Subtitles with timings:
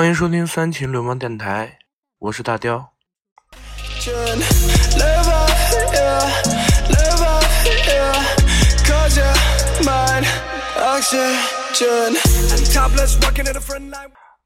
[0.00, 1.76] 欢迎收听三秦流氓电台，
[2.20, 2.94] 我是大雕。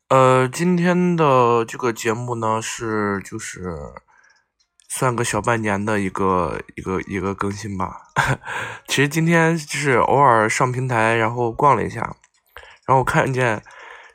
[0.09, 3.77] 呃，今天的这个节目呢，是就是
[4.89, 8.09] 算个小半年的一个一个一个更新吧。
[8.89, 12.01] 其实今天就是偶尔上平台，然后逛了一下，
[12.89, 13.63] 然后我看见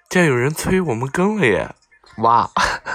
[0.10, 1.70] 竟然有人催我们更了耶！
[2.18, 2.50] 哇，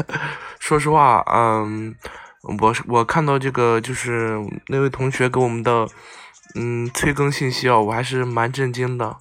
[0.58, 1.94] 说实话，嗯，
[2.42, 5.88] 我我看到这个就是那位同学给我们的
[6.56, 9.16] 嗯催更信息哦，我还是蛮震惊的。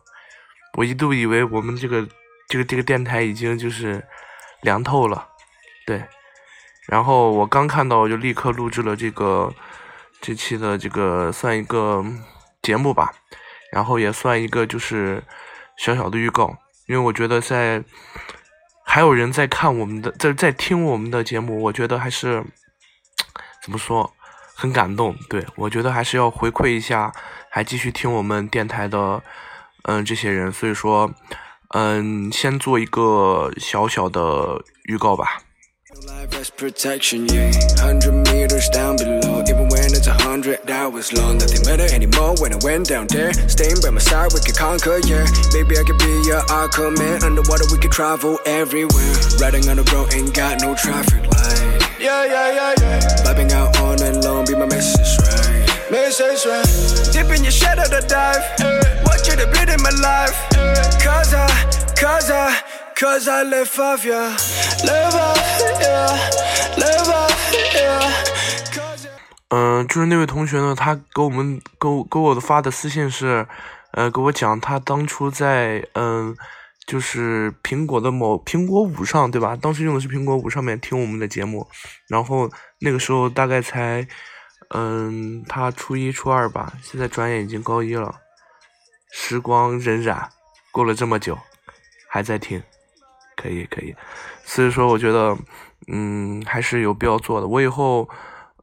[0.76, 2.08] 我一度以为我们这个
[2.50, 4.04] 这个这个电台已经就是
[4.62, 5.28] 凉透了，
[5.86, 6.04] 对。
[6.88, 9.54] 然后我刚看到，我就立刻录制了这个
[10.20, 12.04] 这期的这个算一个
[12.64, 13.14] 节目吧，
[13.72, 15.24] 然后也算一个就是
[15.78, 17.84] 小小的预告，因为我觉得在
[18.86, 22.44] 还有人在看我们的在在听我们的节目，我觉得还是
[23.64, 24.14] 怎么说
[24.54, 25.16] 很感动。
[25.30, 27.14] 对我觉得还是要回馈一下，
[27.50, 29.22] 还继续听我们电台的。
[29.86, 31.14] 嗯，这些人，所以说，
[31.76, 35.42] 嗯，先做一个小小的预告吧。
[41.04, 43.34] was long, nothing mattered anymore when I went down there.
[43.50, 45.26] Staying by my side, we could conquer, yeah.
[45.54, 47.24] Maybe I could be your Aquaman.
[47.24, 49.14] Underwater, we could travel everywhere.
[49.40, 52.00] Riding on the road, ain't got no traffic light.
[52.00, 53.00] Yeah, yeah, yeah, yeah.
[53.26, 55.92] Vibing out on and long, be my message, right?
[55.92, 56.68] Message, right?
[57.12, 58.44] Dip in your shadow to dive.
[58.60, 59.04] Yeah.
[59.04, 60.38] Watch you the bleed in my life.
[60.54, 60.74] Yeah.
[61.04, 61.48] Cause I,
[62.00, 62.62] cause I,
[62.96, 64.38] cause I live off, yeah.
[64.86, 65.38] Live off,
[65.82, 66.53] yeah.
[69.56, 73.46] 嗯，就是那位同学呢，他给我们给给我的发的私信是，
[73.92, 76.36] 呃，给我讲他当初在嗯，
[76.88, 79.56] 就是苹果的某苹果五上，对吧？
[79.56, 81.68] 当时用的是苹果五上面听我们的节目，
[82.08, 82.50] 然后
[82.80, 84.08] 那个时候大概才，
[84.70, 88.16] 嗯，他初一初二吧，现在转眼已经高一了，
[89.12, 90.30] 时光荏苒，
[90.72, 91.38] 过了这么久，
[92.10, 92.64] 还在听。
[93.36, 93.94] 可以可以，
[94.46, 95.38] 所以说我觉得，
[95.92, 97.48] 嗯，还是有必要做的。
[97.48, 98.08] 我以后，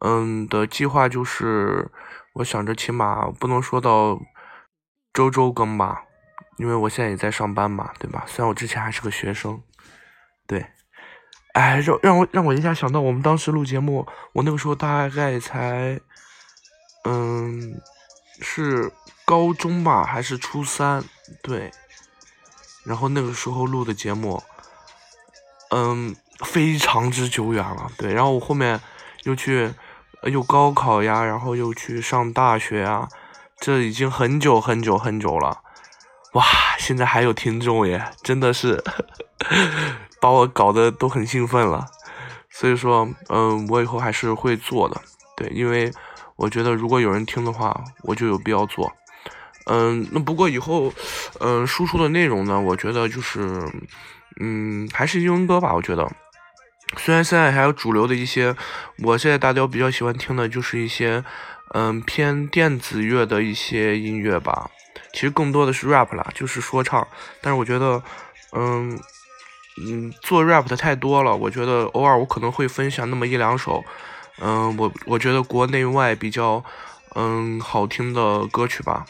[0.00, 1.90] 嗯的计划就是，
[2.34, 4.18] 我想着起码不能说到
[5.12, 6.02] 周周更吧，
[6.58, 8.24] 因为我现在也在上班嘛，对吧？
[8.26, 9.62] 虽然我之前还是个学生，
[10.46, 10.66] 对，
[11.52, 16.00] 哎，让让我让我一下想到我们当时录节目，我那个时候大概才，
[17.04, 17.80] 嗯，
[18.40, 18.90] 是
[19.24, 21.04] 高中吧，还是初三？
[21.42, 21.70] 对，
[22.84, 24.42] 然后那个时候录的节目。
[25.72, 28.12] 嗯，非常之久远了，对。
[28.12, 28.80] 然后我后面
[29.22, 29.72] 又去
[30.24, 33.08] 又高考呀，然后又去上大学啊，
[33.58, 35.62] 这已经很久很久很久了。
[36.32, 36.44] 哇，
[36.78, 38.82] 现在还有听众耶，真的是
[40.20, 41.86] 把我搞得都很兴奋了。
[42.48, 45.00] 所以说，嗯，我以后还是会做的，
[45.36, 45.90] 对，因为
[46.36, 48.92] 我觉得如果有人听的话，我就有必要做。
[49.66, 50.92] 嗯，那不过以后，
[51.38, 53.68] 嗯，输出的内容呢，我觉得就是。
[54.42, 56.10] 嗯，还是英文歌吧，我觉得。
[56.96, 58.54] 虽然现在还有主流的一些，
[59.04, 61.24] 我现在大雕比较喜欢听的就是一些，
[61.72, 64.70] 嗯，偏电子乐的一些音乐吧。
[65.12, 67.06] 其实更多的是 rap 啦，就是说唱。
[67.40, 68.02] 但是我觉得，
[68.52, 68.98] 嗯
[69.84, 71.36] 嗯，做 rap 的太多了。
[71.36, 73.84] 我觉得偶尔我可能会分享那么一两首，
[74.40, 76.62] 嗯，我我觉得国内外比较，
[77.14, 79.04] 嗯，好听的歌曲吧，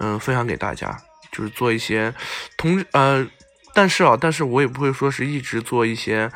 [0.00, 0.98] 嗯，分享给大家，
[1.30, 2.14] 就是做一些
[2.56, 3.26] 同，呃。
[3.74, 6.30] 但是啊，但是我也不会说是一直做一些，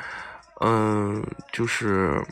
[0.61, 2.25] 嗯，就是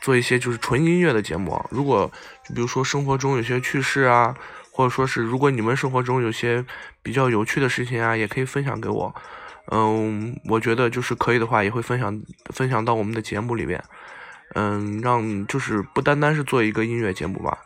[0.00, 1.64] 做一些就是纯音乐的节目。
[1.70, 2.10] 如果
[2.48, 4.34] 比如说生活中有些趣事啊，
[4.70, 6.64] 或者说是如果你们生活中有些
[7.02, 9.14] 比较有趣的事情啊，也可以分享给我。
[9.72, 12.22] 嗯，我觉得就是可以的话，也会分享
[12.54, 13.82] 分享到我们的节目里面。
[14.54, 17.58] 嗯，让就是不单单是做一个音乐节目吧。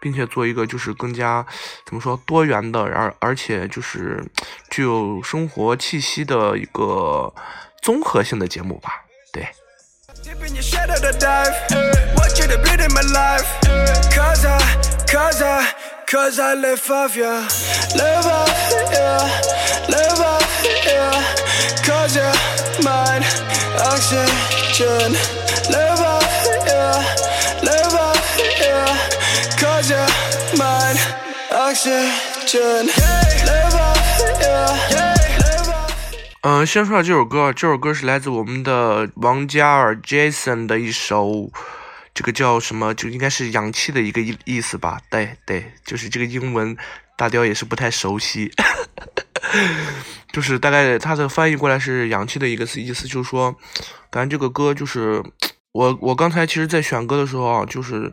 [0.00, 1.44] 并且做一个就是更加
[1.84, 4.24] 怎么说多元的，而而且就是
[4.70, 7.34] 具有生活气息的一个
[7.82, 9.04] 综合性的节目吧。
[9.32, 9.48] 对。
[10.22, 11.54] Dip in your shadow to dive.
[12.16, 13.46] Watch you the blood in my life.
[14.10, 14.58] Cause I,
[15.06, 15.72] cause I,
[16.06, 17.46] cause I live off ya.
[17.94, 18.50] Live off,
[18.90, 19.22] yeah.
[19.88, 21.22] Live off, yeah.
[21.86, 22.34] Cause you're
[22.82, 23.22] mine.
[23.78, 25.12] Oxygen.
[25.70, 26.26] Live off,
[26.66, 26.98] yeah.
[27.62, 28.90] Live off, yeah.
[29.56, 30.96] Cause you're mine.
[31.52, 32.86] Oxygen.
[33.46, 35.07] Live off, yeah.
[36.42, 41.50] 嗯，先说下这首歌，这首歌是来自我们的王嘉尔 Jason 的一首，
[42.14, 42.94] 这个叫什么？
[42.94, 45.00] 就应该是氧气的一个意意思吧？
[45.10, 46.76] 对对，就是这个英文，
[47.16, 48.52] 大雕也是不太熟悉。
[50.32, 53.56] 就是大概它的翻译过来是氧气的一个意思，就是说，
[54.08, 55.20] 感觉这个歌就是
[55.72, 58.12] 我我刚才其实，在选歌的时候啊，就是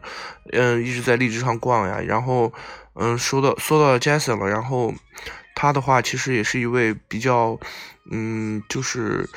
[0.51, 2.51] 嗯一直在荔枝上逛呀，然后
[2.95, 4.92] 嗯搜到搜到 Jason 了，然后
[5.55, 7.57] 他的话其实也是一位比较
[8.11, 9.27] 嗯就是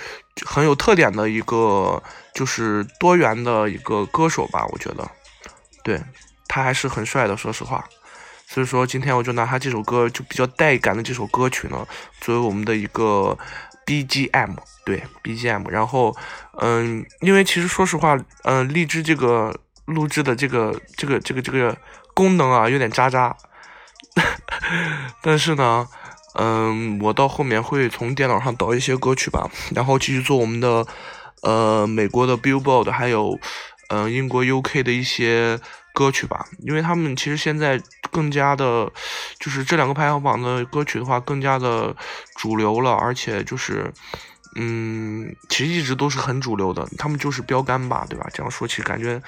[0.45, 2.03] 很有特点的一个
[2.35, 5.09] 就是多元的一个歌手吧，我觉得，
[5.83, 5.99] 对
[6.49, 7.89] 他还是很帅的，说实话。
[8.51, 11.87] 所以说，今天我就拿他这首歌就比较带感的这首歌曲呢，
[12.19, 13.37] 作为我们的一个
[13.85, 14.57] BGM，
[14.87, 15.69] 对 BGM。
[15.69, 16.17] 然后，
[16.61, 19.55] 嗯，因为其实说实话，嗯，荔枝这个
[19.85, 21.77] 录制的这个这个这个这个
[22.15, 23.37] 功能啊，有点渣渣。
[25.21, 25.87] 但是呢，
[26.39, 30.87] 嗯，我到后面会从电脑上导一些歌曲吧，然后继续做我们的
[31.43, 33.39] 呃美国的 Billboard，还有
[33.89, 35.59] 嗯英国 UK 的一些。
[35.95, 37.83] 歌曲吧，因为他们其实现在
[38.13, 38.89] 更加的，
[39.41, 41.93] 就是这两个排行榜的歌曲的话，更加的
[42.37, 43.93] 主流了，而且就是，
[44.55, 48.29] 嗯，其实一直都是很主流的，他们就是标杆吧，对吧？
[48.33, 49.21] 这样说其实感觉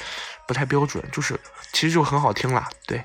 [0.46, 1.34] 不太标准，就是
[1.72, 3.02] 其实就很好听啦，对。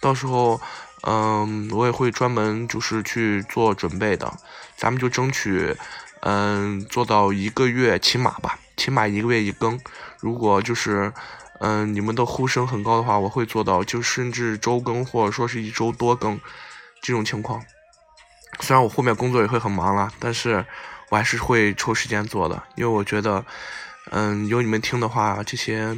[0.00, 0.60] 到时候，
[1.02, 4.32] 嗯，我也会专门就是去做准备的，
[4.76, 5.76] 咱们就争取，
[6.20, 9.80] 嗯，做到一个月起码吧，起码一个月一更，
[10.20, 11.12] 如果就是。
[11.62, 16.40] 嗯，你们的呼声很高的话，我会做到，就甚至周更或者说是一周多更
[17.02, 17.62] 这种情况。
[18.60, 20.64] 虽然我后面工作也会很忙了，但是
[21.10, 23.44] 我还是会抽时间做的，因为我觉得，
[24.10, 25.94] 嗯，有你们听的话，这些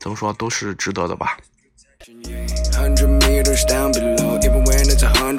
[0.00, 1.36] 怎么说都是值得的吧。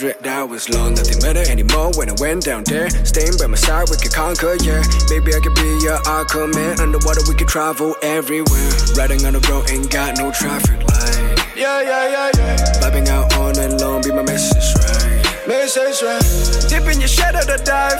[0.07, 0.93] It's a hundred hours long.
[0.95, 2.89] Nothing matter anymore when I went down there.
[2.89, 4.83] Staying by my side, we could conquer, yeah.
[5.09, 6.79] Maybe I could be your Aquaman.
[6.79, 8.71] Underwater, we could travel everywhere.
[8.95, 11.55] Riding on the road, ain't got no traffic light.
[11.55, 12.57] Yeah, yeah, yeah, yeah.
[12.81, 15.47] Vibing out on night long, be my message, right?
[15.47, 16.23] Message, right?
[16.69, 17.99] Dip in your shadow to dive.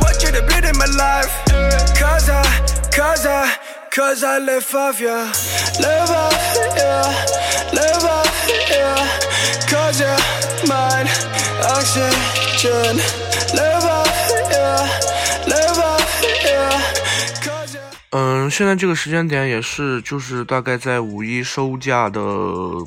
[0.00, 1.32] Want you to be in my life.
[1.98, 2.42] Cause I,
[2.92, 3.54] cause I,
[3.90, 5.32] cause I live off, yeah.
[5.80, 6.34] Live off,
[6.76, 7.26] yeah.
[7.72, 9.75] Live off, yeah.
[18.10, 22.20] 嗯，现在这个时间点也是，就是大概在五一收假的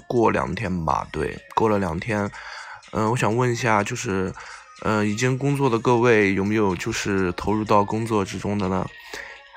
[0.08, 1.08] 过两天吧。
[1.12, 2.30] 对，过了两天。
[2.92, 4.34] 嗯，我想问一下，就是，
[4.82, 8.86] 嗯，已经工作的各位有没有就是投入到工作之中的呢？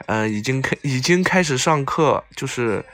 [0.06, 2.84] 嗯，已经开已经开始上课，就是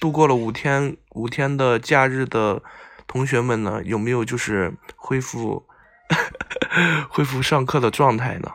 [0.00, 2.60] 度过了五天五天的假日的。
[3.06, 5.66] 同学们呢，有没有就是恢复
[7.08, 8.52] 恢复上课的状态呢？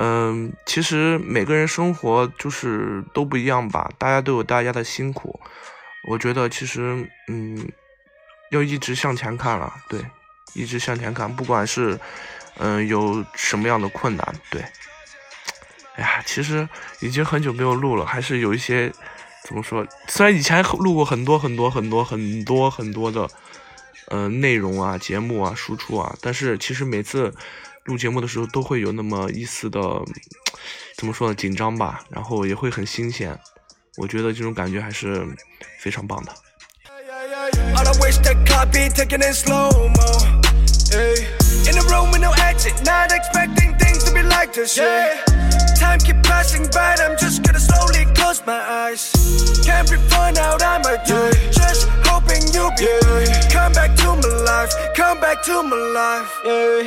[0.00, 5.40] 嗯，其实每个人生活就是都不一样吧，大家都有大家的辛苦。
[6.08, 7.68] 我觉得其实，嗯，
[8.50, 10.00] 要一直向前看了，对，
[10.54, 11.98] 一直向前看，不管是
[12.58, 14.62] 嗯有什么样的困难，对。
[15.96, 16.68] 哎呀，其实
[17.00, 18.92] 已经很久没有录了，还是有一些
[19.44, 19.86] 怎么说？
[20.08, 23.28] 虽然以前录过很多很多很多很多很多的。
[24.10, 27.30] 呃，内容啊，节目啊，输出啊，但是其实每次
[27.84, 29.80] 录节目的时候都会有那么一丝的，
[30.96, 33.38] 怎么说呢，紧张吧，然后也会很新鲜，
[33.98, 35.26] 我觉得这种感觉还是
[35.78, 36.32] 非常棒的。
[48.18, 49.62] Time keep passing by, I'm just gonna slowly close my eyes.
[49.64, 51.50] Can't be fun out, I'm a yeah.
[51.50, 53.48] Just hoping you'll be yeah.
[53.50, 56.30] Come back to my life, come back to my life.
[56.44, 56.82] Yeah.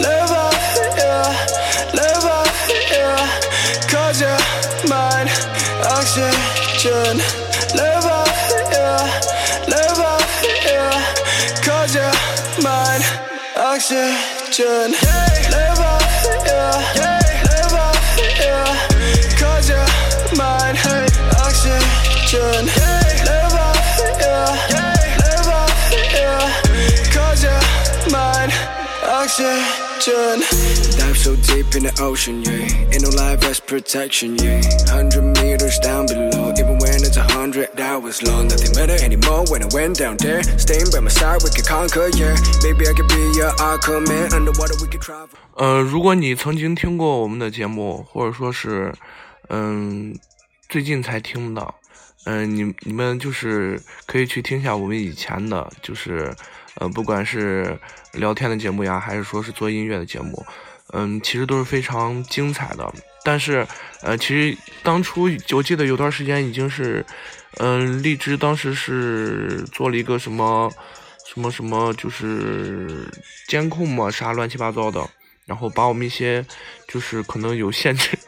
[0.00, 0.54] Live up,
[0.96, 1.46] yeah.
[1.94, 2.48] Live up,
[2.92, 3.40] yeah.
[3.88, 4.42] Cause you're
[4.88, 5.28] mine,
[5.84, 7.18] oxygen.
[7.74, 8.28] Live up,
[8.72, 9.20] yeah.
[9.68, 10.22] Live up,
[10.64, 11.14] yeah.
[11.62, 13.02] Cause you're mine,
[13.56, 14.92] oxygen.
[15.50, 16.02] Live up,
[16.46, 16.94] yeah.
[16.96, 17.13] yeah.
[45.55, 48.93] 呃，如果你曾经听过我们的节目，或者说是，
[49.49, 50.15] 嗯，
[50.69, 51.73] 最近才听的，
[52.24, 56.34] 嗯，你你们就是可以去听一下我们以前的，就是。
[56.76, 57.78] 呃，不管是
[58.14, 60.44] 聊天的节目呀，还是说是做音乐的节目，
[60.92, 62.92] 嗯，其实都是非常精彩的。
[63.22, 63.64] 但是，
[64.02, 67.06] 呃，其实当初我记得有段时间已经是，
[67.58, 70.68] 嗯，荔枝当时是做了一个什么
[71.32, 73.08] 什么什么，就是
[73.46, 75.08] 监控嘛，啥乱七八糟的。
[75.46, 76.44] 然后把我们一些
[76.88, 78.18] 就是可能有限制、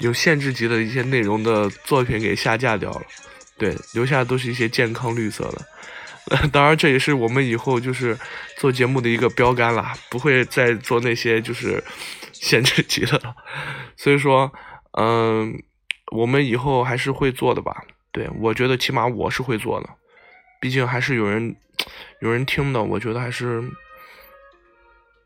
[0.00, 3.02] 有限制级的一些内容的作品给下架掉了，
[3.56, 5.66] 对，留下的都是一些健康绿色的。
[6.52, 8.16] 当然，这也是我们以后就是
[8.56, 11.82] 做节目的一个标杆啦，不会再做那些就是
[12.32, 13.34] 限制级的了。
[13.96, 14.52] 所以说，
[14.92, 15.60] 嗯，
[16.12, 17.84] 我们以后还是会做的吧。
[18.12, 19.88] 对我觉得起码我是会做的，
[20.60, 21.56] 毕竟还是有人
[22.20, 23.64] 有人听的，我觉得还是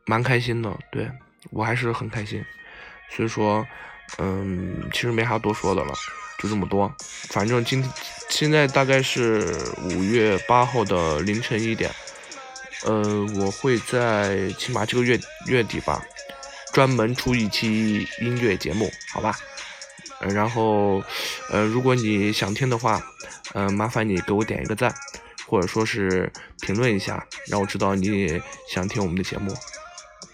[0.06, 0.74] 蛮开心的。
[0.90, 1.10] 对
[1.50, 2.42] 我还是很开心。
[3.10, 3.66] 所以说，
[4.18, 5.92] 嗯，其实没啥多说的了。
[6.38, 6.92] 就这么多，
[7.30, 7.82] 反正今
[8.28, 11.90] 现在大概是五月八号的凌晨一点，
[12.84, 16.04] 呃，我会在起码这个月月底吧，
[16.72, 19.34] 专门出一期音乐节目，好吧？
[20.20, 21.02] 然后，
[21.50, 23.00] 呃，如果你想听的话，
[23.54, 24.92] 嗯，麻烦你给我点一个赞，
[25.46, 26.30] 或者说是
[26.60, 29.54] 评论一下，让我知道你想听我们的节目，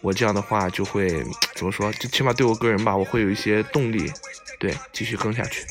[0.00, 1.24] 我这样的话就会
[1.60, 4.10] 怎么说，就起码对我个人吧，我会有一些动力，
[4.58, 5.66] 对，继续更下去。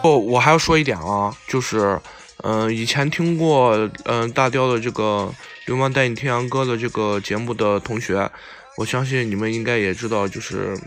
[0.00, 2.00] 不，我还要说一点啊，就是。
[2.46, 5.32] 嗯、以前听过，嗯、大雕的这个
[5.66, 8.30] 《流氓带你听洋歌》的这个节目的同学，
[8.76, 10.78] 我相信你们应该也知道，就是，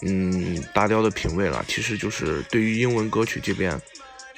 [0.00, 1.62] 嗯，大雕的品味了。
[1.68, 3.78] 其实就是对于英文歌曲这边，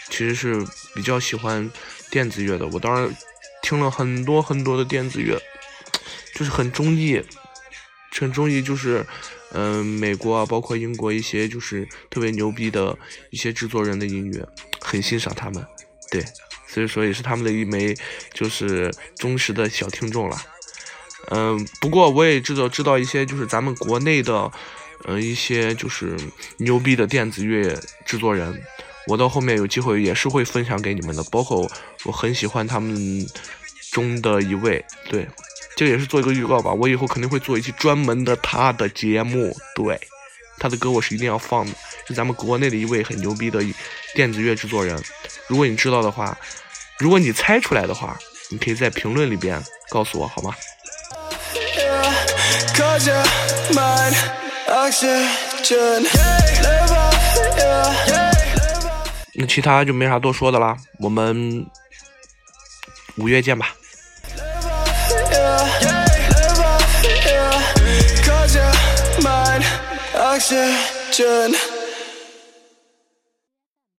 [0.08, 1.70] 其实是比较喜欢
[2.10, 2.66] 电子乐的。
[2.66, 3.08] 我当然
[3.62, 5.40] 听了很多很多的电子乐，
[6.34, 7.22] 就是很中意，
[8.18, 9.06] 很中意，就是，
[9.52, 12.98] 嗯，美国啊，包括英国一些就是特别牛逼的
[13.30, 14.44] 一些制作人的音乐，
[14.80, 15.64] 很欣赏他们，
[16.10, 16.24] 对。
[16.76, 17.96] 所以说也是他们的一枚
[18.34, 20.36] 就是忠实的小听众了，
[21.30, 24.52] 嗯，不过我也知道知道一些就是咱们国内的，
[25.06, 26.18] 嗯，一些就是
[26.58, 28.62] 牛逼的电子乐制作人，
[29.06, 31.66] 我到后面有机会也是会分享给你们的，包括
[32.04, 33.26] 我很喜欢他们
[33.90, 35.26] 中的一位，对，
[35.76, 39.98] 这个也是做一个预告吧，我以后肯定会做一期专门的他的节目，对，
[40.58, 41.72] 他的歌我是一定要放的，
[42.06, 43.64] 是咱们国内的一位很牛逼的
[44.14, 45.02] 电子乐制作人，
[45.48, 46.36] 如果你知道的话。
[46.98, 48.16] 如果你猜出来的话，
[48.50, 50.54] 你可以在评论里边告诉我，好吗？
[59.34, 61.66] 那其他就没啥多说的啦，我们
[63.16, 63.74] 五月见吧。
[70.14, 71.54] oxygen